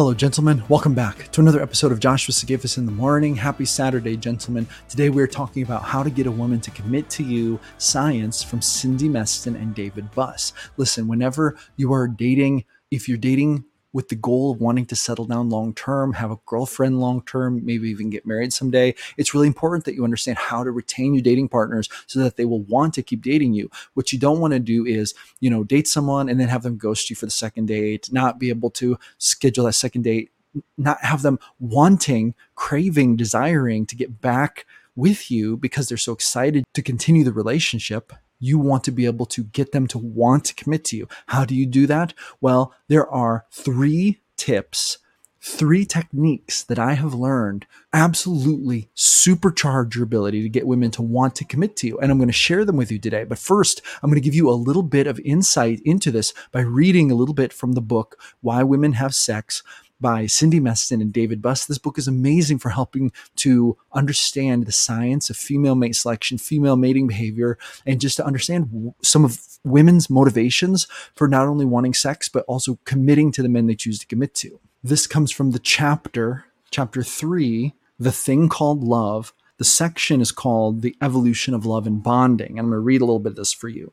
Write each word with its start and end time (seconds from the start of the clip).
Hello, 0.00 0.14
gentlemen. 0.14 0.62
Welcome 0.70 0.94
back 0.94 1.30
to 1.32 1.42
another 1.42 1.60
episode 1.60 1.92
of 1.92 2.00
Joshua 2.00 2.32
Sigafus 2.32 2.78
in 2.78 2.86
the 2.86 2.90
Morning. 2.90 3.36
Happy 3.36 3.66
Saturday, 3.66 4.16
gentlemen. 4.16 4.66
Today 4.88 5.10
we're 5.10 5.26
talking 5.26 5.62
about 5.62 5.82
how 5.82 6.02
to 6.02 6.08
get 6.08 6.26
a 6.26 6.30
woman 6.30 6.58
to 6.62 6.70
commit 6.70 7.10
to 7.10 7.22
you 7.22 7.60
science 7.76 8.42
from 8.42 8.62
Cindy 8.62 9.10
Meston 9.10 9.56
and 9.56 9.74
David 9.74 10.10
Buss. 10.12 10.54
Listen, 10.78 11.06
whenever 11.06 11.58
you 11.76 11.92
are 11.92 12.08
dating, 12.08 12.64
if 12.90 13.10
you're 13.10 13.18
dating 13.18 13.66
with 13.92 14.08
the 14.08 14.14
goal 14.14 14.52
of 14.52 14.60
wanting 14.60 14.86
to 14.86 14.96
settle 14.96 15.24
down 15.24 15.50
long 15.50 15.74
term, 15.74 16.12
have 16.12 16.30
a 16.30 16.38
girlfriend 16.46 17.00
long 17.00 17.22
term, 17.22 17.64
maybe 17.64 17.88
even 17.88 18.10
get 18.10 18.26
married 18.26 18.52
someday, 18.52 18.94
it's 19.16 19.34
really 19.34 19.46
important 19.46 19.84
that 19.84 19.94
you 19.94 20.04
understand 20.04 20.38
how 20.38 20.62
to 20.62 20.70
retain 20.70 21.14
your 21.14 21.22
dating 21.22 21.48
partners 21.48 21.88
so 22.06 22.20
that 22.20 22.36
they 22.36 22.44
will 22.44 22.62
want 22.62 22.94
to 22.94 23.02
keep 23.02 23.22
dating 23.22 23.52
you. 23.52 23.70
What 23.94 24.12
you 24.12 24.18
don't 24.18 24.40
want 24.40 24.52
to 24.52 24.60
do 24.60 24.86
is, 24.86 25.14
you 25.40 25.50
know, 25.50 25.64
date 25.64 25.88
someone 25.88 26.28
and 26.28 26.38
then 26.38 26.48
have 26.48 26.62
them 26.62 26.76
ghost 26.76 27.10
you 27.10 27.16
for 27.16 27.26
the 27.26 27.30
second 27.30 27.66
date, 27.66 28.12
not 28.12 28.38
be 28.38 28.48
able 28.48 28.70
to 28.70 28.98
schedule 29.18 29.64
that 29.64 29.72
second 29.72 30.02
date, 30.02 30.30
not 30.76 31.02
have 31.02 31.22
them 31.22 31.38
wanting, 31.58 32.34
craving, 32.54 33.16
desiring 33.16 33.86
to 33.86 33.96
get 33.96 34.20
back 34.20 34.66
with 34.96 35.30
you 35.30 35.56
because 35.56 35.88
they're 35.88 35.98
so 35.98 36.12
excited 36.12 36.64
to 36.74 36.82
continue 36.82 37.24
the 37.24 37.32
relationship 37.32 38.12
you 38.40 38.58
want 38.58 38.82
to 38.84 38.90
be 38.90 39.06
able 39.06 39.26
to 39.26 39.44
get 39.44 39.70
them 39.70 39.86
to 39.88 39.98
want 39.98 40.44
to 40.46 40.54
commit 40.54 40.84
to 40.86 40.96
you. 40.96 41.06
How 41.26 41.44
do 41.44 41.54
you 41.54 41.66
do 41.66 41.86
that? 41.86 42.14
Well, 42.40 42.74
there 42.88 43.08
are 43.08 43.46
three 43.52 44.20
tips, 44.36 44.98
three 45.40 45.84
techniques 45.84 46.62
that 46.64 46.78
I 46.78 46.94
have 46.94 47.14
learned 47.14 47.66
absolutely 47.92 48.88
supercharge 48.96 49.94
your 49.94 50.04
ability 50.04 50.42
to 50.42 50.48
get 50.48 50.66
women 50.66 50.90
to 50.92 51.02
want 51.02 51.34
to 51.36 51.44
commit 51.44 51.76
to 51.76 51.86
you. 51.86 51.98
And 51.98 52.10
I'm 52.10 52.18
going 52.18 52.28
to 52.28 52.32
share 52.32 52.64
them 52.64 52.76
with 52.76 52.90
you 52.90 52.98
today. 52.98 53.24
But 53.24 53.38
first, 53.38 53.82
I'm 54.02 54.10
going 54.10 54.20
to 54.20 54.24
give 54.24 54.34
you 54.34 54.50
a 54.50 54.52
little 54.52 54.82
bit 54.82 55.06
of 55.06 55.20
insight 55.20 55.80
into 55.84 56.10
this 56.10 56.32
by 56.52 56.60
reading 56.60 57.10
a 57.10 57.14
little 57.14 57.34
bit 57.34 57.52
from 57.52 57.72
the 57.72 57.80
book, 57.80 58.18
Why 58.40 58.62
Women 58.62 58.94
Have 58.94 59.14
Sex 59.14 59.62
by 60.00 60.26
Cindy 60.26 60.60
Meston 60.60 61.00
and 61.00 61.12
David 61.12 61.42
Buss. 61.42 61.64
This 61.64 61.78
book 61.78 61.98
is 61.98 62.08
amazing 62.08 62.58
for 62.58 62.70
helping 62.70 63.12
to 63.36 63.76
understand 63.92 64.66
the 64.66 64.72
science 64.72 65.30
of 65.30 65.36
female 65.36 65.74
mate 65.74 65.96
selection, 65.96 66.38
female 66.38 66.76
mating 66.76 67.06
behavior, 67.06 67.58
and 67.86 68.00
just 68.00 68.16
to 68.16 68.24
understand 68.24 68.94
some 69.02 69.24
of 69.24 69.38
women's 69.64 70.08
motivations 70.08 70.86
for 71.14 71.28
not 71.28 71.46
only 71.46 71.64
wanting 71.64 71.94
sex, 71.94 72.28
but 72.28 72.44
also 72.46 72.78
committing 72.84 73.30
to 73.32 73.42
the 73.42 73.48
men 73.48 73.66
they 73.66 73.74
choose 73.74 73.98
to 73.98 74.06
commit 74.06 74.34
to. 74.34 74.58
This 74.82 75.06
comes 75.06 75.30
from 75.30 75.50
the 75.50 75.58
chapter, 75.58 76.46
chapter 76.70 77.02
three, 77.02 77.74
The 77.98 78.12
Thing 78.12 78.48
Called 78.48 78.82
Love. 78.82 79.34
The 79.58 79.64
section 79.64 80.22
is 80.22 80.32
called 80.32 80.80
The 80.80 80.96
Evolution 81.02 81.52
of 81.52 81.66
Love 81.66 81.86
and 81.86 82.02
Bonding. 82.02 82.52
And 82.52 82.60
I'm 82.60 82.66
going 82.66 82.76
to 82.76 82.80
read 82.80 83.02
a 83.02 83.04
little 83.04 83.18
bit 83.18 83.32
of 83.32 83.36
this 83.36 83.52
for 83.52 83.68
you. 83.68 83.92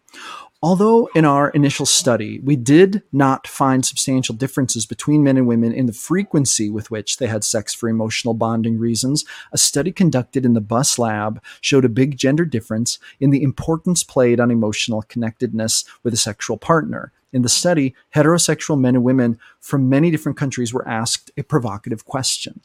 Although 0.64 1.08
in 1.14 1.24
our 1.24 1.52
initial 1.52 1.86
study, 1.86 2.40
we 2.40 2.56
did 2.56 3.04
not 3.12 3.46
find 3.46 3.86
substantial 3.86 4.34
differences 4.34 4.88
between 4.88 5.24
men 5.24 5.38
and 5.38 5.46
women 5.46 5.72
in 5.72 5.86
the 5.86 5.94
frequency 5.94 6.68
with 6.68 6.90
which 6.90 7.18
they 7.18 7.28
had 7.28 7.44
sex 7.44 7.76
for 7.76 7.88
emotional 7.88 8.34
bonding 8.34 8.80
reasons, 8.80 9.24
a 9.52 9.58
study 9.60 9.92
conducted 9.92 10.46
in 10.46 10.56
the 10.56 10.62
Buss 10.62 10.98
lab 10.98 11.44
showed 11.62 11.86
a 11.86 11.90
big 11.90 12.18
gender 12.18 12.44
difference 12.44 12.98
in 13.20 13.30
the 13.30 13.44
importance 13.44 14.04
played 14.04 14.40
on 14.40 14.50
emotional 14.50 15.04
connectedness 15.04 15.86
with 16.02 16.16
a 16.16 16.18
sexual 16.18 16.58
partner. 16.58 17.12
In 17.32 17.44
the 17.44 17.50
study, 17.50 17.94
heterosexual 18.16 18.80
men 18.80 18.96
and 18.96 19.04
women 19.04 19.38
from 19.60 19.90
many 19.90 20.10
different 20.10 20.40
countries 20.40 20.74
were 20.74 20.88
asked 20.88 21.30
a 21.38 21.44
provocative 21.44 22.06
question. 22.06 22.62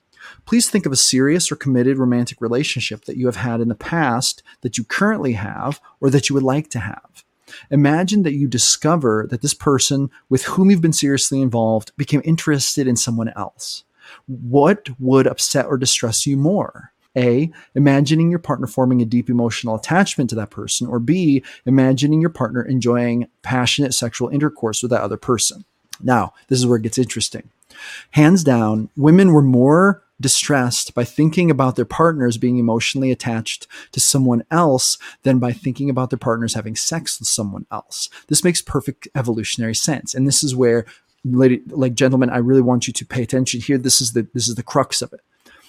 Please 0.46 0.70
think 0.70 0.86
of 0.86 0.92
a 0.92 0.96
serious 0.96 1.52
or 1.52 1.56
committed 1.56 1.98
romantic 1.98 2.40
relationship 2.40 3.04
that 3.04 3.18
you 3.18 3.26
have 3.26 3.36
had 3.36 3.60
in 3.60 3.68
the 3.68 3.74
past, 3.74 4.42
that 4.62 4.78
you 4.78 4.84
currently 4.84 5.34
have, 5.34 5.78
or 6.00 6.08
that 6.08 6.30
you 6.30 6.34
would 6.34 6.42
like 6.42 6.70
to 6.70 6.78
have. 6.78 7.22
Imagine 7.70 8.22
that 8.22 8.34
you 8.34 8.48
discover 8.48 9.26
that 9.30 9.42
this 9.42 9.54
person 9.54 10.10
with 10.28 10.44
whom 10.44 10.70
you've 10.70 10.80
been 10.80 10.92
seriously 10.92 11.40
involved 11.40 11.92
became 11.96 12.22
interested 12.24 12.86
in 12.86 12.96
someone 12.96 13.28
else. 13.36 13.84
What 14.26 14.88
would 14.98 15.26
upset 15.26 15.66
or 15.66 15.76
distress 15.76 16.26
you 16.26 16.36
more? 16.36 16.92
A, 17.16 17.52
imagining 17.74 18.30
your 18.30 18.38
partner 18.38 18.66
forming 18.66 19.02
a 19.02 19.06
deep 19.06 19.28
emotional 19.28 19.74
attachment 19.74 20.30
to 20.30 20.36
that 20.36 20.50
person, 20.50 20.86
or 20.86 20.98
B, 20.98 21.44
imagining 21.66 22.20
your 22.20 22.30
partner 22.30 22.62
enjoying 22.62 23.28
passionate 23.42 23.92
sexual 23.92 24.28
intercourse 24.28 24.82
with 24.82 24.90
that 24.92 25.02
other 25.02 25.18
person. 25.18 25.64
Now, 26.00 26.32
this 26.48 26.58
is 26.58 26.66
where 26.66 26.78
it 26.78 26.82
gets 26.82 26.98
interesting. 26.98 27.50
Hands 28.12 28.42
down, 28.42 28.88
women 28.96 29.32
were 29.32 29.42
more 29.42 30.02
distressed 30.22 30.94
by 30.94 31.04
thinking 31.04 31.50
about 31.50 31.76
their 31.76 31.84
partners 31.84 32.38
being 32.38 32.58
emotionally 32.58 33.10
attached 33.10 33.66
to 33.92 34.00
someone 34.00 34.42
else 34.50 34.96
than 35.22 35.38
by 35.38 35.52
thinking 35.52 35.90
about 35.90 36.08
their 36.08 36.18
partners 36.18 36.54
having 36.54 36.76
sex 36.76 37.18
with 37.20 37.28
someone 37.28 37.66
else. 37.70 38.08
This 38.28 38.42
makes 38.42 38.62
perfect 38.62 39.06
evolutionary 39.14 39.74
sense. 39.74 40.14
And 40.14 40.26
this 40.26 40.42
is 40.42 40.56
where 40.56 40.86
lady, 41.24 41.60
like 41.68 41.94
gentlemen, 41.94 42.30
I 42.30 42.38
really 42.38 42.62
want 42.62 42.86
you 42.86 42.92
to 42.94 43.06
pay 43.06 43.22
attention 43.22 43.60
here. 43.60 43.76
This 43.78 44.00
is 44.00 44.12
the 44.12 44.26
this 44.32 44.48
is 44.48 44.54
the 44.54 44.62
crux 44.62 45.02
of 45.02 45.12
it. 45.12 45.20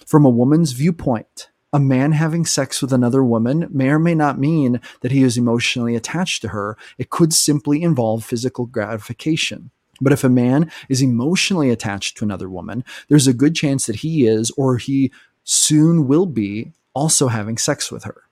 From 0.06 0.26
a 0.26 0.30
woman's 0.30 0.72
viewpoint, 0.72 1.50
a 1.72 1.80
man 1.80 2.12
having 2.12 2.46
sex 2.46 2.82
with 2.82 2.94
another 2.94 3.24
woman 3.24 3.68
may 3.72 3.90
or 3.90 4.00
may 4.00 4.14
not 4.14 4.40
mean 4.40 4.80
that 5.02 5.12
he 5.12 5.24
is 5.24 5.38
emotionally 5.38 5.96
attached 5.96 6.42
to 6.44 6.50
her. 6.50 6.78
It 6.98 7.10
could 7.10 7.34
simply 7.34 7.82
involve 7.82 8.24
physical 8.24 8.68
gratification. 8.68 9.72
But 10.02 10.14
if 10.14 10.24
a 10.24 10.30
man 10.30 10.72
is 10.90 11.02
emotionally 11.02 11.70
attached 11.70 12.18
to 12.18 12.26
another 12.26 12.50
woman, 12.50 12.84
there's 13.10 13.28
a 13.28 13.34
good 13.34 13.56
chance 13.56 13.86
that 13.86 13.98
he 13.98 14.26
is 14.26 14.52
or 14.58 14.78
he 14.78 15.12
soon 15.44 16.08
will 16.08 16.26
be 16.26 16.72
also 16.94 17.28
having 17.28 17.58
sex 17.58 17.92
with 17.92 18.04
her. 18.04 18.24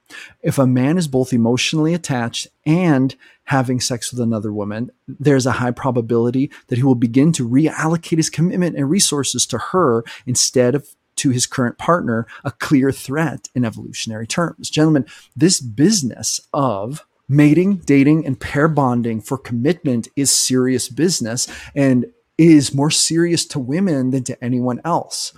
If 0.41 0.57
a 0.57 0.67
man 0.67 0.97
is 0.97 1.07
both 1.07 1.33
emotionally 1.33 1.93
attached 1.93 2.47
and 2.65 3.15
having 3.45 3.79
sex 3.79 4.11
with 4.11 4.19
another 4.19 4.51
woman, 4.51 4.91
there's 5.07 5.45
a 5.45 5.53
high 5.53 5.71
probability 5.71 6.51
that 6.67 6.77
he 6.77 6.83
will 6.83 6.95
begin 6.95 7.31
to 7.33 7.47
reallocate 7.47 8.17
his 8.17 8.29
commitment 8.29 8.75
and 8.75 8.89
resources 8.89 9.45
to 9.47 9.57
her 9.57 10.03
instead 10.25 10.75
of 10.75 10.95
to 11.17 11.29
his 11.29 11.45
current 11.45 11.77
partner, 11.77 12.25
a 12.43 12.51
clear 12.51 12.91
threat 12.91 13.49
in 13.53 13.65
evolutionary 13.65 14.25
terms. 14.25 14.69
Gentlemen, 14.69 15.05
this 15.35 15.59
business 15.59 16.39
of 16.53 17.05
mating, 17.31 17.77
dating, 17.77 18.25
and 18.25 18.39
pair 18.39 18.67
bonding 18.67 19.21
for 19.21 19.37
commitment 19.37 20.09
is 20.17 20.29
serious 20.29 20.89
business 20.89 21.47
and 21.73 22.05
is 22.37 22.73
more 22.73 22.91
serious 22.91 23.45
to 23.45 23.57
women 23.57 24.11
than 24.11 24.23
to 24.25 24.43
anyone 24.43 24.81
else. 24.83 25.33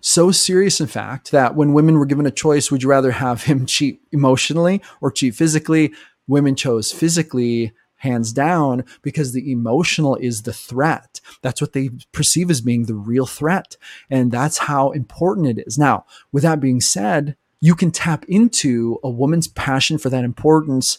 So 0.00 0.30
serious, 0.30 0.80
in 0.80 0.86
fact, 0.86 1.32
that 1.32 1.54
when 1.54 1.74
women 1.74 1.98
were 1.98 2.06
given 2.06 2.26
a 2.26 2.30
choice, 2.30 2.70
would 2.70 2.82
you 2.82 2.88
rather 2.88 3.10
have 3.10 3.44
him 3.44 3.66
cheat 3.74 4.00
emotionally 4.10 4.80
or 5.02 5.10
cheat 5.10 5.34
physically? 5.34 5.92
Women 6.26 6.56
chose 6.56 6.92
physically 6.92 7.72
hands 7.96 8.32
down 8.32 8.84
because 9.02 9.32
the 9.32 9.50
emotional 9.52 10.16
is 10.16 10.42
the 10.42 10.52
threat. 10.52 11.20
That's 11.42 11.60
what 11.60 11.74
they 11.74 11.90
perceive 12.12 12.50
as 12.50 12.62
being 12.62 12.84
the 12.84 12.94
real 12.94 13.26
threat. 13.26 13.76
And 14.08 14.32
that's 14.32 14.58
how 14.58 14.92
important 14.92 15.58
it 15.58 15.64
is. 15.66 15.76
Now, 15.78 16.06
with 16.32 16.42
that 16.42 16.60
being 16.60 16.80
said, 16.80 17.36
you 17.60 17.74
can 17.74 17.90
tap 17.90 18.24
into 18.28 18.98
a 19.02 19.08
woman's 19.08 19.48
passion 19.48 19.96
for 19.96 20.10
that 20.10 20.24
importance 20.24 20.98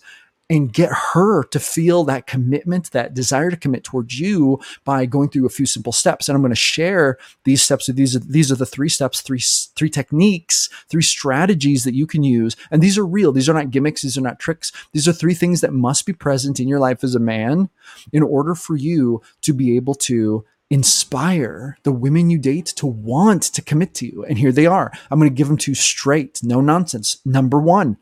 and 0.50 0.72
get 0.72 0.92
her 1.14 1.44
to 1.46 1.60
feel 1.60 2.04
that 2.04 2.28
commitment, 2.28 2.92
that 2.92 3.14
desire 3.14 3.50
to 3.50 3.58
commit 3.58 3.84
towards 3.84 4.20
you 4.20 4.60
by 4.84 5.06
going 5.06 5.30
through 5.30 5.46
a 5.46 5.50
few 5.50 5.66
simple 5.66 5.92
steps. 5.92 6.30
And 6.30 6.36
I'm 6.36 6.42
going 6.42 6.52
to 6.52 6.56
share 6.56 7.18
these 7.46 7.64
steps. 7.64 7.88
These 7.88 8.16
are, 8.16 8.20
these 8.20 8.52
are 8.52 8.56
the 8.56 8.66
three 8.66 8.90
steps, 8.90 9.22
three, 9.22 9.42
three 9.76 9.90
techniques, 9.90 10.70
three 10.88 11.02
strategies 11.02 11.84
that 11.84 11.96
you 11.96 12.06
can 12.06 12.24
use. 12.24 12.56
And 12.70 12.82
these 12.82 12.98
are 12.98 13.06
real. 13.06 13.32
These 13.32 13.50
are 13.50 13.54
not 13.54 13.72
gimmicks. 13.72 14.04
These 14.04 14.18
are 14.18 14.22
not 14.22 14.40
tricks. 14.40 14.72
These 14.92 15.08
are 15.08 15.14
three 15.14 15.34
things 15.34 15.62
that 15.62 15.74
must 15.74 16.06
be 16.06 16.14
present 16.14 16.60
in 16.60 16.68
your 16.68 16.80
life 16.80 17.04
as 17.04 17.16
a 17.16 17.20
man 17.20 17.70
in 18.14 18.22
order 18.22 18.54
for 18.54 18.76
you 18.76 19.22
to 19.42 19.54
be 19.54 19.76
able 19.76 19.96
to 19.96 20.46
inspire 20.70 21.78
the 21.84 21.92
women 21.92 22.30
you 22.30 22.40
date 22.40 22.66
to 22.66 22.88
want 22.88 23.44
to 23.44 23.62
commit 23.62 23.94
to 23.96 24.06
you. 24.06 24.26
And 24.26 24.38
here 24.38 24.52
they 24.52 24.66
are. 24.66 24.92
I'm 25.10 25.20
going 25.20 25.30
to 25.30 25.36
give 25.36 25.48
them 25.48 25.58
to 25.58 25.72
you 25.72 25.76
straight, 25.76 26.40
no 26.44 26.60
nonsense. 26.60 27.22
Number 27.24 27.60
one, 27.60 27.98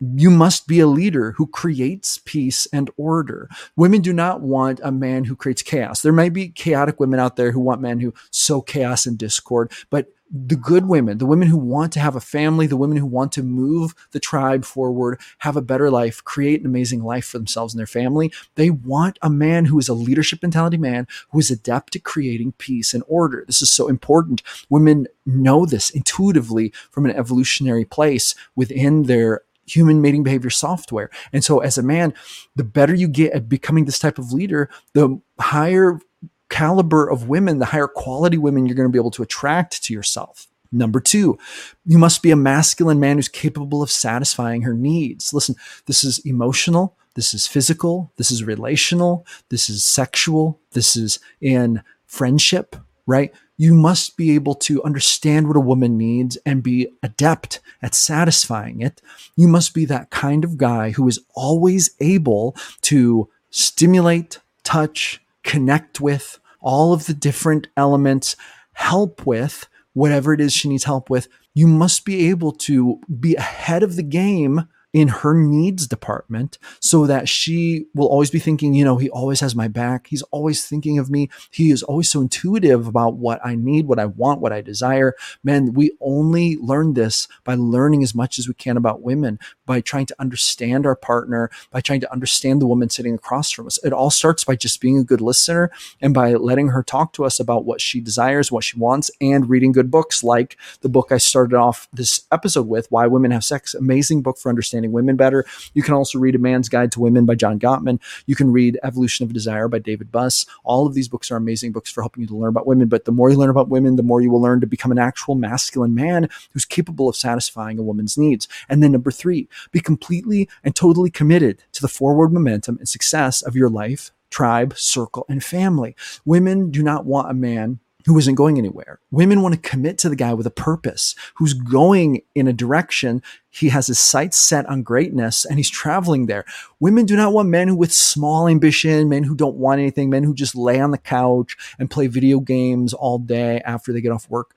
you 0.00 0.30
must 0.30 0.66
be 0.66 0.80
a 0.80 0.86
leader 0.86 1.32
who 1.32 1.46
creates 1.46 2.18
peace 2.24 2.66
and 2.72 2.90
order. 2.96 3.48
Women 3.76 4.00
do 4.00 4.12
not 4.12 4.40
want 4.40 4.80
a 4.82 4.90
man 4.90 5.24
who 5.24 5.36
creates 5.36 5.62
chaos. 5.62 6.00
There 6.00 6.12
may 6.12 6.30
be 6.30 6.48
chaotic 6.48 6.98
women 6.98 7.20
out 7.20 7.36
there 7.36 7.52
who 7.52 7.60
want 7.60 7.82
men 7.82 8.00
who 8.00 8.14
sow 8.30 8.62
chaos 8.62 9.04
and 9.06 9.18
discord, 9.18 9.70
but 9.90 10.08
the 10.32 10.56
good 10.56 10.86
women, 10.86 11.18
the 11.18 11.26
women 11.26 11.48
who 11.48 11.56
want 11.56 11.92
to 11.92 12.00
have 12.00 12.14
a 12.14 12.20
family, 12.20 12.66
the 12.66 12.76
women 12.76 12.96
who 12.96 13.06
want 13.06 13.32
to 13.32 13.42
move 13.42 13.94
the 14.12 14.20
tribe 14.20 14.64
forward, 14.64 15.20
have 15.38 15.56
a 15.56 15.62
better 15.62 15.90
life, 15.90 16.22
create 16.24 16.60
an 16.60 16.66
amazing 16.66 17.02
life 17.02 17.26
for 17.26 17.38
themselves 17.38 17.74
and 17.74 17.80
their 17.80 17.86
family, 17.86 18.32
they 18.54 18.70
want 18.70 19.18
a 19.22 19.30
man 19.30 19.64
who 19.64 19.78
is 19.78 19.88
a 19.88 19.94
leadership 19.94 20.40
mentality 20.40 20.76
man 20.76 21.08
who 21.30 21.40
is 21.40 21.50
adept 21.50 21.96
at 21.96 22.04
creating 22.04 22.52
peace 22.52 22.94
and 22.94 23.02
order. 23.08 23.44
This 23.46 23.60
is 23.60 23.72
so 23.72 23.88
important. 23.88 24.42
Women 24.68 25.08
know 25.26 25.66
this 25.66 25.90
intuitively 25.90 26.72
from 26.92 27.06
an 27.06 27.16
evolutionary 27.16 27.84
place 27.84 28.36
within 28.54 29.04
their 29.04 29.42
human 29.74 30.00
mating 30.00 30.22
behavior 30.22 30.50
software. 30.50 31.10
And 31.32 31.44
so 31.44 31.60
as 31.60 31.78
a 31.78 31.82
man, 31.82 32.14
the 32.56 32.64
better 32.64 32.94
you 32.94 33.08
get 33.08 33.32
at 33.32 33.48
becoming 33.48 33.84
this 33.84 33.98
type 33.98 34.18
of 34.18 34.32
leader, 34.32 34.68
the 34.94 35.20
higher 35.38 36.00
caliber 36.48 37.08
of 37.08 37.28
women, 37.28 37.58
the 37.58 37.66
higher 37.66 37.88
quality 37.88 38.36
women 38.36 38.66
you're 38.66 38.74
going 38.74 38.88
to 38.88 38.92
be 38.92 38.98
able 38.98 39.10
to 39.12 39.22
attract 39.22 39.82
to 39.84 39.94
yourself. 39.94 40.46
Number 40.72 41.00
two, 41.00 41.38
you 41.84 41.98
must 41.98 42.22
be 42.22 42.30
a 42.30 42.36
masculine 42.36 43.00
man 43.00 43.16
who's 43.16 43.28
capable 43.28 43.82
of 43.82 43.90
satisfying 43.90 44.62
her 44.62 44.74
needs. 44.74 45.34
Listen, 45.34 45.56
this 45.86 46.04
is 46.04 46.18
emotional. 46.20 46.96
This 47.16 47.34
is 47.34 47.46
physical. 47.46 48.12
This 48.16 48.30
is 48.30 48.44
relational. 48.44 49.26
This 49.48 49.68
is 49.68 49.84
sexual. 49.84 50.60
This 50.72 50.96
is 50.96 51.18
in 51.40 51.82
friendship, 52.06 52.76
right? 53.06 53.32
You 53.60 53.74
must 53.74 54.16
be 54.16 54.34
able 54.34 54.54
to 54.54 54.82
understand 54.84 55.46
what 55.46 55.54
a 55.54 55.60
woman 55.60 55.98
needs 55.98 56.38
and 56.46 56.62
be 56.62 56.88
adept 57.02 57.60
at 57.82 57.94
satisfying 57.94 58.80
it. 58.80 59.02
You 59.36 59.48
must 59.48 59.74
be 59.74 59.84
that 59.84 60.08
kind 60.08 60.44
of 60.44 60.56
guy 60.56 60.92
who 60.92 61.06
is 61.06 61.20
always 61.34 61.90
able 62.00 62.56
to 62.80 63.28
stimulate, 63.50 64.38
touch, 64.64 65.20
connect 65.42 66.00
with 66.00 66.38
all 66.62 66.94
of 66.94 67.04
the 67.04 67.12
different 67.12 67.66
elements, 67.76 68.34
help 68.72 69.26
with 69.26 69.68
whatever 69.92 70.32
it 70.32 70.40
is 70.40 70.54
she 70.54 70.70
needs 70.70 70.84
help 70.84 71.10
with. 71.10 71.28
You 71.52 71.66
must 71.66 72.06
be 72.06 72.30
able 72.30 72.52
to 72.52 72.98
be 73.20 73.34
ahead 73.34 73.82
of 73.82 73.96
the 73.96 74.02
game 74.02 74.68
in 74.92 75.08
her 75.08 75.34
needs 75.34 75.86
department 75.86 76.58
so 76.80 77.06
that 77.06 77.28
she 77.28 77.86
will 77.94 78.08
always 78.08 78.30
be 78.30 78.38
thinking, 78.38 78.74
you 78.74 78.84
know, 78.84 78.96
he 78.96 79.08
always 79.10 79.40
has 79.40 79.54
my 79.54 79.68
back. 79.68 80.08
He's 80.08 80.22
always 80.22 80.66
thinking 80.66 80.98
of 80.98 81.10
me. 81.10 81.28
He 81.50 81.70
is 81.70 81.82
always 81.82 82.10
so 82.10 82.20
intuitive 82.20 82.86
about 82.88 83.16
what 83.16 83.40
I 83.44 83.54
need, 83.54 83.86
what 83.86 84.00
I 84.00 84.06
want, 84.06 84.40
what 84.40 84.52
I 84.52 84.60
desire. 84.60 85.14
Man, 85.44 85.72
we 85.74 85.92
only 86.00 86.56
learn 86.56 86.94
this 86.94 87.28
by 87.44 87.54
learning 87.54 88.02
as 88.02 88.14
much 88.14 88.38
as 88.38 88.48
we 88.48 88.54
can 88.54 88.76
about 88.76 89.02
women, 89.02 89.38
by 89.64 89.80
trying 89.80 90.06
to 90.06 90.16
understand 90.18 90.86
our 90.86 90.96
partner, 90.96 91.50
by 91.70 91.80
trying 91.80 92.00
to 92.00 92.12
understand 92.12 92.60
the 92.60 92.66
woman 92.66 92.90
sitting 92.90 93.14
across 93.14 93.50
from 93.50 93.66
us. 93.66 93.78
It 93.84 93.92
all 93.92 94.10
starts 94.10 94.44
by 94.44 94.56
just 94.56 94.80
being 94.80 94.98
a 94.98 95.04
good 95.04 95.20
listener 95.20 95.70
and 96.00 96.12
by 96.12 96.34
letting 96.34 96.68
her 96.68 96.82
talk 96.82 97.12
to 97.14 97.24
us 97.24 97.38
about 97.38 97.64
what 97.64 97.80
she 97.80 98.00
desires, 98.00 98.50
what 98.50 98.64
she 98.64 98.78
wants, 98.78 99.10
and 99.20 99.48
reading 99.48 99.72
good 99.72 99.90
books 99.90 100.24
like 100.24 100.56
the 100.80 100.88
book 100.88 101.12
I 101.12 101.18
started 101.18 101.56
off 101.56 101.88
this 101.92 102.26
episode 102.32 102.66
with, 102.66 102.86
Why 102.90 103.06
Women 103.06 103.30
Have 103.30 103.44
Sex. 103.44 103.74
Amazing 103.74 104.22
book 104.22 104.38
for 104.38 104.48
understanding 104.48 104.79
understanding 104.80 104.92
women 104.92 105.16
better. 105.16 105.44
You 105.74 105.82
can 105.82 105.94
also 105.94 106.18
read 106.18 106.34
A 106.34 106.38
Man's 106.38 106.68
Guide 106.68 106.92
to 106.92 107.00
Women 107.00 107.26
by 107.26 107.34
John 107.34 107.58
Gottman. 107.58 108.00
You 108.26 108.34
can 108.34 108.50
read 108.50 108.78
Evolution 108.82 109.24
of 109.24 109.32
Desire 109.32 109.68
by 109.68 109.78
David 109.78 110.10
Buss. 110.10 110.46
All 110.64 110.86
of 110.86 110.94
these 110.94 111.08
books 111.08 111.30
are 111.30 111.36
amazing 111.36 111.72
books 111.72 111.90
for 111.90 112.02
helping 112.02 112.22
you 112.22 112.26
to 112.28 112.36
learn 112.36 112.48
about 112.48 112.66
women. 112.66 112.88
But 112.88 113.04
the 113.04 113.12
more 113.12 113.30
you 113.30 113.36
learn 113.36 113.50
about 113.50 113.68
women, 113.68 113.96
the 113.96 114.02
more 114.02 114.20
you 114.20 114.30
will 114.30 114.40
learn 114.40 114.60
to 114.60 114.66
become 114.66 114.92
an 114.92 114.98
actual 114.98 115.34
masculine 115.34 115.94
man 115.94 116.28
who's 116.52 116.64
capable 116.64 117.08
of 117.08 117.16
satisfying 117.16 117.78
a 117.78 117.82
woman's 117.82 118.16
needs. 118.16 118.48
And 118.68 118.82
then 118.82 118.92
number 118.92 119.10
three, 119.10 119.48
be 119.72 119.80
completely 119.80 120.48
and 120.64 120.74
totally 120.74 121.10
committed 121.10 121.62
to 121.72 121.82
the 121.82 121.88
forward 121.88 122.32
momentum 122.32 122.78
and 122.78 122.88
success 122.88 123.42
of 123.42 123.56
your 123.56 123.68
life, 123.68 124.10
tribe, 124.30 124.76
circle, 124.76 125.26
and 125.28 125.42
family. 125.42 125.94
Women 126.24 126.70
do 126.70 126.82
not 126.82 127.04
want 127.04 127.30
a 127.30 127.34
man 127.34 127.80
who 128.06 128.18
isn't 128.18 128.34
going 128.34 128.58
anywhere. 128.58 129.00
Women 129.10 129.42
want 129.42 129.54
to 129.54 129.60
commit 129.60 129.98
to 129.98 130.08
the 130.08 130.16
guy 130.16 130.34
with 130.34 130.46
a 130.46 130.50
purpose, 130.50 131.14
who's 131.34 131.54
going 131.54 132.22
in 132.34 132.48
a 132.48 132.52
direction. 132.52 133.22
He 133.50 133.68
has 133.70 133.88
his 133.88 133.98
sights 133.98 134.38
set 134.38 134.66
on 134.66 134.82
greatness 134.82 135.44
and 135.44 135.58
he's 135.58 135.70
traveling 135.70 136.26
there. 136.26 136.44
Women 136.78 137.04
do 137.04 137.16
not 137.16 137.32
want 137.32 137.48
men 137.48 137.68
who 137.68 137.74
with 137.74 137.92
small 137.92 138.48
ambition, 138.48 139.08
men 139.08 139.24
who 139.24 139.34
don't 139.34 139.56
want 139.56 139.80
anything, 139.80 140.08
men 140.08 140.22
who 140.22 140.34
just 140.34 140.54
lay 140.54 140.80
on 140.80 140.92
the 140.92 140.98
couch 140.98 141.56
and 141.78 141.90
play 141.90 142.06
video 142.06 142.40
games 142.40 142.94
all 142.94 143.18
day 143.18 143.60
after 143.64 143.92
they 143.92 144.00
get 144.00 144.12
off 144.12 144.30
work, 144.30 144.54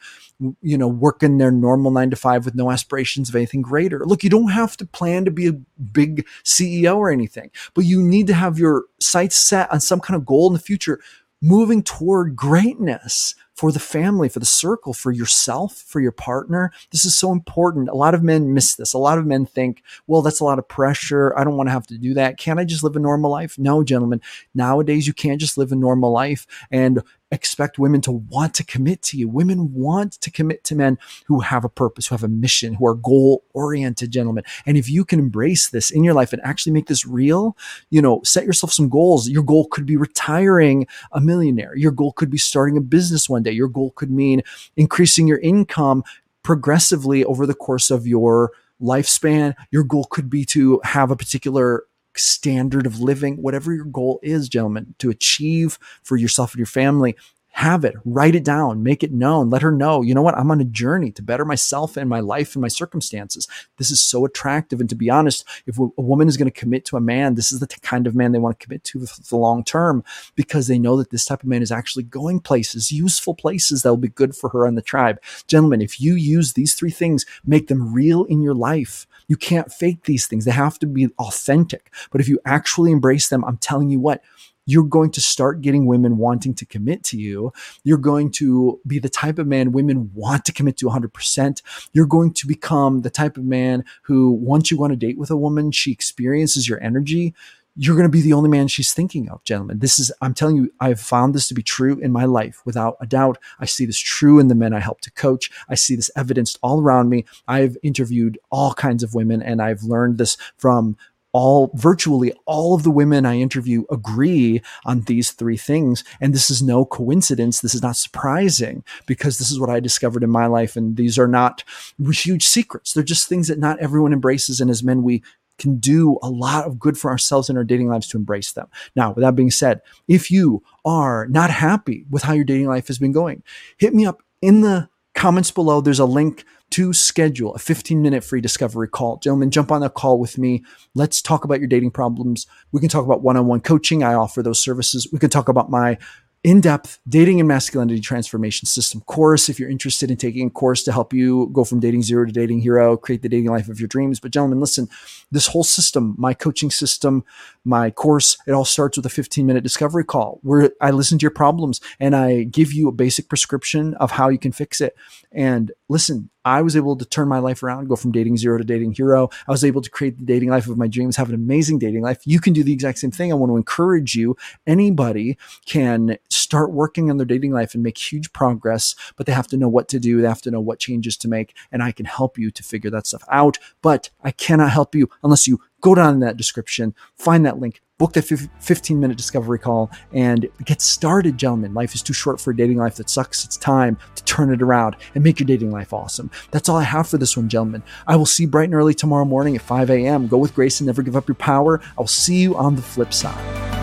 you 0.61 0.77
know, 0.77 0.87
working 0.87 1.37
their 1.37 1.51
normal 1.51 1.91
nine 1.91 2.11
to 2.11 2.15
five 2.15 2.45
with 2.45 2.55
no 2.55 2.69
aspirations 2.71 3.29
of 3.29 3.35
anything 3.35 3.61
greater. 3.61 4.05
Look, 4.05 4.23
you 4.23 4.29
don't 4.29 4.51
have 4.51 4.77
to 4.77 4.85
plan 4.85 5.25
to 5.25 5.31
be 5.31 5.47
a 5.47 5.53
big 5.53 6.27
CEO 6.43 6.97
or 6.97 7.11
anything, 7.11 7.49
but 7.73 7.85
you 7.85 8.01
need 8.01 8.27
to 8.27 8.33
have 8.33 8.59
your 8.59 8.83
sights 9.01 9.35
set 9.35 9.71
on 9.71 9.79
some 9.79 9.99
kind 9.99 10.15
of 10.15 10.25
goal 10.25 10.47
in 10.47 10.53
the 10.53 10.59
future 10.59 10.99
moving 11.43 11.83
toward 11.83 12.35
greatness 12.35 13.35
for 13.63 13.71
the 13.71 13.79
family, 13.79 14.27
for 14.27 14.39
the 14.39 14.45
circle, 14.45 14.93
for 14.93 15.09
yourself, 15.09 15.77
for 15.87 16.01
your 16.01 16.11
partner. 16.11 16.69
This 16.91 17.05
is 17.05 17.17
so 17.17 17.31
important. 17.31 17.87
A 17.87 17.95
lot 17.95 18.13
of 18.13 18.21
men 18.21 18.53
miss 18.53 18.75
this. 18.75 18.91
A 18.91 18.97
lot 18.97 19.17
of 19.17 19.25
men 19.25 19.45
think, 19.45 19.83
well, 20.05 20.21
that's 20.21 20.41
a 20.41 20.43
lot 20.43 20.59
of 20.59 20.67
pressure. 20.67 21.33
I 21.39 21.45
don't 21.45 21.55
want 21.55 21.67
to 21.67 21.71
have 21.71 21.87
to 21.87 21.97
do 21.97 22.13
that. 22.15 22.37
Can't 22.37 22.59
I 22.59 22.65
just 22.65 22.83
live 22.83 22.97
a 22.97 22.99
normal 22.99 23.31
life? 23.31 23.57
No, 23.57 23.81
gentlemen. 23.81 24.19
Nowadays, 24.53 25.07
you 25.07 25.13
can't 25.13 25.39
just 25.39 25.57
live 25.57 25.71
a 25.71 25.77
normal 25.77 26.11
life. 26.11 26.45
And 26.71 27.03
expect 27.33 27.79
women 27.79 27.99
to 28.01 28.11
want 28.11 28.53
to 28.53 28.63
commit 28.63 29.01
to 29.01 29.17
you. 29.17 29.27
Women 29.27 29.73
want 29.73 30.13
to 30.21 30.31
commit 30.31 30.63
to 30.65 30.75
men 30.75 30.99
who 31.25 31.39
have 31.39 31.65
a 31.65 31.69
purpose, 31.69 32.07
who 32.07 32.13
have 32.15 32.23
a 32.23 32.27
mission, 32.27 32.75
who 32.75 32.85
are 32.85 32.93
goal 32.93 33.43
oriented 33.53 34.11
gentlemen. 34.11 34.43
And 34.65 34.77
if 34.77 34.89
you 34.89 35.03
can 35.03 35.19
embrace 35.19 35.69
this 35.69 35.89
in 35.89 36.03
your 36.03 36.13
life 36.13 36.31
and 36.31 36.41
actually 36.43 36.73
make 36.73 36.87
this 36.87 37.05
real, 37.05 37.57
you 37.89 38.01
know, 38.01 38.21
set 38.23 38.45
yourself 38.45 38.71
some 38.71 38.87
goals. 38.87 39.27
Your 39.27 39.43
goal 39.43 39.67
could 39.67 39.85
be 39.85 39.97
retiring 39.97 40.87
a 41.11 41.19
millionaire. 41.19 41.75
Your 41.75 41.91
goal 41.91 42.13
could 42.13 42.29
be 42.29 42.37
starting 42.37 42.77
a 42.77 42.81
business 42.81 43.27
one 43.27 43.43
day. 43.43 43.51
Your 43.53 43.69
goal 43.69 43.91
could 43.95 44.11
mean 44.11 44.41
increasing 44.75 45.27
your 45.27 45.39
income 45.39 46.03
progressively 46.43 47.23
over 47.23 47.45
the 47.45 47.53
course 47.53 47.89
of 47.89 48.05
your 48.05 48.51
lifespan. 48.81 49.55
Your 49.71 49.83
goal 49.83 50.05
could 50.09 50.29
be 50.29 50.45
to 50.45 50.81
have 50.83 51.11
a 51.11 51.15
particular 51.15 51.85
standard 52.15 52.85
of 52.85 52.99
living, 52.99 53.41
whatever 53.41 53.73
your 53.73 53.85
goal 53.85 54.19
is, 54.21 54.49
gentlemen, 54.49 54.93
to 54.99 55.09
achieve 55.09 55.79
for 56.03 56.17
yourself 56.17 56.53
and 56.53 56.59
your 56.59 56.67
family, 56.67 57.15
have 57.53 57.85
it, 57.85 57.93
write 58.03 58.33
it 58.33 58.43
down, 58.43 58.81
make 58.81 59.03
it 59.03 59.11
known, 59.11 59.51
let 59.51 59.61
her 59.61 59.71
know, 59.71 60.01
you 60.01 60.15
know 60.15 60.23
what, 60.23 60.35
I'm 60.35 60.49
on 60.49 60.59
a 60.59 60.65
journey 60.65 61.11
to 61.11 61.21
better 61.21 61.45
myself 61.45 61.95
and 61.95 62.09
my 62.09 62.19
life 62.19 62.55
and 62.55 62.63
my 62.63 62.67
circumstances. 62.67 63.47
This 63.77 63.91
is 63.91 64.01
so 64.01 64.25
attractive. 64.25 64.79
And 64.79 64.89
to 64.89 64.95
be 64.95 65.11
honest, 65.11 65.45
if 65.67 65.77
a 65.77 65.87
woman 65.97 66.27
is 66.27 66.35
going 66.35 66.49
to 66.49 66.59
commit 66.59 66.83
to 66.85 66.97
a 66.97 66.99
man, 66.99 67.35
this 67.35 67.51
is 67.51 67.59
the 67.59 67.67
kind 67.67 68.07
of 68.07 68.15
man 68.15 68.31
they 68.31 68.39
want 68.39 68.59
to 68.59 68.65
commit 68.65 68.83
to 68.85 69.05
for 69.05 69.21
the 69.21 69.37
long 69.37 69.63
term 69.63 70.03
because 70.33 70.65
they 70.65 70.79
know 70.79 70.97
that 70.97 71.11
this 71.11 71.25
type 71.25 71.43
of 71.43 71.47
man 71.47 71.61
is 71.61 71.71
actually 71.71 72.03
going 72.03 72.39
places, 72.39 72.91
useful 72.91 73.35
places 73.35 73.83
that 73.83 73.89
will 73.89 73.97
be 73.97 74.07
good 74.07 74.35
for 74.35 74.49
her 74.49 74.65
and 74.65 74.75
the 74.75 74.81
tribe. 74.81 75.21
Gentlemen, 75.47 75.79
if 75.79 76.01
you 76.01 76.15
use 76.15 76.53
these 76.53 76.73
three 76.73 76.91
things, 76.91 77.23
make 77.45 77.67
them 77.67 77.93
real 77.93 78.23
in 78.23 78.41
your 78.41 78.55
life. 78.55 79.05
You 79.27 79.37
can't 79.37 79.71
fake 79.71 80.05
these 80.05 80.25
things. 80.25 80.45
They 80.45 80.51
have 80.51 80.79
to 80.79 80.87
be 80.87 81.07
authentic. 81.19 81.93
But 82.11 82.19
if 82.19 82.27
you 82.27 82.39
actually 82.45 82.91
embrace 82.91 83.27
them, 83.29 83.45
I'm 83.45 83.57
telling 83.57 83.89
you 83.89 83.99
what, 83.99 84.23
you're 84.65 84.83
going 84.83 85.11
to 85.11 85.21
start 85.21 85.61
getting 85.61 85.85
women 85.85 86.17
wanting 86.17 86.53
to 86.55 86.65
commit 86.65 87.03
to 87.05 87.17
you. 87.17 87.51
You're 87.83 87.97
going 87.97 88.31
to 88.33 88.79
be 88.87 88.99
the 88.99 89.09
type 89.09 89.39
of 89.39 89.47
man 89.47 89.71
women 89.71 90.11
want 90.13 90.45
to 90.45 90.53
commit 90.53 90.77
to 90.77 90.85
100%. 90.87 91.61
You're 91.91 92.05
going 92.05 92.33
to 92.33 92.47
become 92.47 93.01
the 93.01 93.09
type 93.09 93.37
of 93.37 93.43
man 93.43 93.83
who, 94.03 94.31
once 94.31 94.71
you 94.71 94.77
go 94.77 94.85
on 94.85 94.91
a 94.91 94.95
date 94.95 95.17
with 95.17 95.31
a 95.31 95.37
woman, 95.37 95.71
she 95.71 95.91
experiences 95.91 96.67
your 96.67 96.81
energy. 96.83 97.33
You're 97.75 97.95
going 97.95 98.07
to 98.07 98.09
be 98.09 98.21
the 98.21 98.33
only 98.33 98.51
man 98.51 98.67
she's 98.67 98.93
thinking 98.93 99.29
of, 99.29 99.43
gentlemen. 99.45 99.79
This 99.79 99.97
is, 99.97 100.11
I'm 100.21 100.35
telling 100.35 100.57
you, 100.57 100.71
I've 100.79 100.99
found 100.99 101.33
this 101.33 101.47
to 101.47 101.55
be 101.55 101.63
true 101.63 101.97
in 101.97 102.11
my 102.11 102.25
life 102.25 102.61
without 102.65 102.97
a 103.01 103.07
doubt. 103.07 103.39
I 103.59 103.65
see 103.65 103.87
this 103.87 103.97
true 103.97 104.37
in 104.37 104.47
the 104.47 104.53
men 104.53 104.73
I 104.73 104.79
help 104.79 105.01
to 105.01 105.11
coach. 105.11 105.49
I 105.67 105.73
see 105.73 105.95
this 105.95 106.11
evidenced 106.15 106.59
all 106.61 106.81
around 106.81 107.09
me. 107.09 107.25
I've 107.47 107.75
interviewed 107.81 108.37
all 108.51 108.75
kinds 108.75 109.01
of 109.01 109.15
women 109.15 109.41
and 109.41 109.59
I've 109.59 109.81
learned 109.81 110.19
this 110.19 110.37
from 110.55 110.97
all 111.33 111.71
virtually 111.73 112.31
all 112.45 112.73
of 112.73 112.83
the 112.83 112.91
women 112.91 113.25
I 113.25 113.37
interview 113.37 113.83
agree 113.91 114.61
on 114.85 115.01
these 115.01 115.31
three 115.31 115.57
things. 115.57 116.03
And 116.21 116.33
this 116.33 116.49
is 116.49 116.61
no 116.61 116.85
coincidence. 116.85 117.59
This 117.59 117.75
is 117.75 117.81
not 117.81 117.97
surprising 117.97 118.83
because 119.07 119.37
this 119.37 119.51
is 119.51 119.59
what 119.59 119.69
I 119.69 119.79
discovered 119.79 120.23
in 120.23 120.29
my 120.29 120.45
life. 120.45 120.75
And 120.75 120.95
these 120.95 121.19
are 121.19 121.27
not 121.27 121.63
huge 122.11 122.43
secrets. 122.43 122.93
They're 122.93 123.03
just 123.03 123.27
things 123.27 123.47
that 123.47 123.59
not 123.59 123.79
everyone 123.79 124.13
embraces. 124.13 124.61
And 124.61 124.69
as 124.69 124.83
men, 124.83 125.03
we 125.03 125.23
can 125.57 125.77
do 125.77 126.17
a 126.23 126.29
lot 126.29 126.65
of 126.65 126.79
good 126.79 126.97
for 126.97 127.11
ourselves 127.11 127.49
in 127.49 127.57
our 127.57 127.63
dating 127.63 127.87
lives 127.87 128.07
to 128.07 128.17
embrace 128.17 128.53
them. 128.53 128.67
Now, 128.95 129.11
with 129.11 129.23
that 129.23 129.35
being 129.35 129.51
said, 129.51 129.81
if 130.07 130.31
you 130.31 130.63
are 130.85 131.27
not 131.27 131.49
happy 131.49 132.05
with 132.09 132.23
how 132.23 132.33
your 132.33 132.45
dating 132.45 132.67
life 132.67 132.87
has 132.87 132.97
been 132.97 133.11
going, 133.11 133.43
hit 133.77 133.93
me 133.93 134.05
up 134.05 134.23
in 134.41 134.61
the 134.61 134.89
comments 135.23 135.51
below. 135.51 135.79
There's 135.79 135.99
a 135.99 136.05
link 136.05 136.43
to 136.71 136.91
schedule 136.91 137.55
a 137.55 137.57
15 137.57 138.01
minute 138.01 138.25
free 138.25 138.41
discovery 138.41 138.89
call. 138.89 139.19
Gentlemen, 139.19 139.51
jump 139.51 139.71
on 139.71 139.79
that 139.79 139.93
call 139.93 140.19
with 140.19 140.37
me. 140.37 140.65
Let's 140.95 141.21
talk 141.21 141.45
about 141.45 141.59
your 141.59 141.69
dating 141.69 141.91
problems. 141.91 142.45
We 142.73 142.81
can 142.81 142.89
talk 142.89 143.05
about 143.05 143.21
one 143.21 143.37
on 143.37 143.47
one 143.47 143.61
coaching. 143.61 144.03
I 144.03 144.15
offer 144.15 144.43
those 144.43 144.59
services. 144.59 145.07
We 145.13 145.19
can 145.19 145.29
talk 145.29 145.47
about 145.47 145.71
my 145.71 145.97
in 146.43 146.59
depth 146.59 146.99
dating 147.07 147.39
and 147.39 147.47
masculinity 147.47 148.01
transformation 148.01 148.65
system 148.65 148.99
course 149.01 149.47
if 149.47 149.59
you're 149.59 149.69
interested 149.69 150.11
in 150.11 150.17
taking 150.17 150.47
a 150.47 150.49
course 150.49 150.83
to 150.83 150.91
help 150.91 151.13
you 151.13 151.49
go 151.53 151.63
from 151.63 151.79
dating 151.79 152.03
zero 152.03 152.25
to 152.25 152.31
dating 152.31 152.59
hero, 152.59 152.97
create 152.97 153.21
the 153.21 153.29
dating 153.29 153.49
life 153.49 153.69
of 153.69 153.79
your 153.79 153.87
dreams. 153.87 154.19
But, 154.19 154.31
gentlemen, 154.31 154.59
listen, 154.59 154.89
this 155.31 155.47
whole 155.47 155.63
system, 155.63 156.15
my 156.17 156.33
coaching 156.33 156.69
system, 156.69 157.23
my 157.63 157.89
course, 157.91 158.37
it 158.45 158.51
all 158.51 158.65
starts 158.65 158.97
with 158.97 159.05
a 159.05 159.09
15 159.09 159.45
minute 159.45 159.63
discovery 159.63 160.03
call 160.03 160.39
where 160.43 160.71
I 160.81 160.91
listen 160.91 161.17
to 161.17 161.23
your 161.23 161.31
problems 161.31 161.79
and 161.99 162.15
I 162.15 162.43
give 162.43 162.73
you 162.73 162.87
a 162.87 162.93
basic 162.93 163.29
prescription 163.29 163.93
of 163.95 164.11
how 164.11 164.29
you 164.29 164.37
can 164.37 164.51
fix 164.51 164.81
it. 164.81 164.95
And 165.31 165.71
listen, 165.87 166.29
I 166.45 166.61
was 166.61 166.75
able 166.75 166.95
to 166.97 167.05
turn 167.05 167.27
my 167.27 167.39
life 167.39 167.63
around, 167.63 167.87
go 167.87 167.95
from 167.95 168.11
dating 168.11 168.37
zero 168.37 168.57
to 168.57 168.63
dating 168.63 168.93
hero. 168.93 169.29
I 169.47 169.51
was 169.51 169.63
able 169.63 169.81
to 169.81 169.89
create 169.89 170.17
the 170.17 170.25
dating 170.25 170.49
life 170.49 170.67
of 170.67 170.77
my 170.77 170.87
dreams, 170.87 171.15
have 171.15 171.29
an 171.29 171.35
amazing 171.35 171.79
dating 171.79 172.01
life. 172.01 172.21
You 172.25 172.39
can 172.39 172.53
do 172.53 172.63
the 172.63 172.73
exact 172.73 172.99
same 172.99 173.11
thing. 173.11 173.31
I 173.31 173.35
want 173.35 173.51
to 173.51 173.57
encourage 173.57 174.15
you. 174.15 174.35
Anybody 174.67 175.37
can 175.65 176.17
start 176.29 176.71
working 176.71 177.09
on 177.09 177.17
their 177.17 177.25
dating 177.25 177.51
life 177.51 177.73
and 177.73 177.83
make 177.83 177.97
huge 177.97 178.33
progress, 178.33 178.95
but 179.15 179.25
they 179.25 179.31
have 179.31 179.47
to 179.47 179.57
know 179.57 179.69
what 179.69 179.87
to 179.89 179.99
do. 179.99 180.21
They 180.21 180.27
have 180.27 180.41
to 180.43 180.51
know 180.51 180.61
what 180.61 180.79
changes 180.79 181.17
to 181.17 181.27
make. 181.27 181.55
And 181.71 181.81
I 181.81 181.91
can 181.91 182.05
help 182.05 182.37
you 182.37 182.51
to 182.51 182.63
figure 182.63 182.89
that 182.91 183.07
stuff 183.07 183.23
out. 183.31 183.57
But 183.81 184.09
I 184.23 184.31
cannot 184.31 184.71
help 184.71 184.95
you 184.95 185.09
unless 185.23 185.47
you 185.47 185.61
go 185.81 185.95
down 185.95 186.13
in 186.13 186.19
that 186.21 186.37
description, 186.37 186.95
find 187.15 187.45
that 187.45 187.59
link, 187.59 187.81
book 188.03 188.11
that 188.11 188.49
15 188.59 188.99
minute 188.99 189.15
discovery 189.15 189.57
call, 189.57 189.89
and 190.11 190.49
get 190.65 190.81
started, 190.81 191.37
gentlemen. 191.37 191.73
Life 191.73 191.95
is 191.95 192.01
too 192.01 192.11
short 192.11 192.41
for 192.41 192.51
a 192.51 192.55
dating 192.55 192.75
life 192.75 192.95
that 192.95 193.09
sucks. 193.09 193.45
It's 193.45 193.55
time 193.55 193.97
to 194.15 194.23
turn 194.25 194.53
it 194.53 194.61
around 194.61 194.97
and 195.15 195.23
make 195.23 195.39
your 195.39 195.47
dating 195.47 195.71
life 195.71 195.93
awesome. 195.93 196.29
That's 196.51 196.67
all 196.67 196.75
I 196.75 196.83
have 196.83 197.07
for 197.07 197.17
this 197.17 197.37
one, 197.37 197.47
gentlemen. 197.47 197.81
I 198.05 198.17
will 198.17 198.25
see 198.25 198.45
bright 198.45 198.65
and 198.65 198.75
early 198.75 198.93
tomorrow 198.93 199.23
morning 199.23 199.55
at 199.55 199.61
5 199.61 199.89
a.m. 199.89 200.27
Go 200.27 200.37
with 200.37 200.53
grace 200.53 200.81
and 200.81 200.87
never 200.87 201.01
give 201.01 201.15
up 201.15 201.29
your 201.29 201.35
power. 201.35 201.79
I 201.97 202.01
will 202.01 202.07
see 202.07 202.41
you 202.41 202.57
on 202.57 202.75
the 202.75 202.81
flip 202.81 203.13
side. 203.13 203.82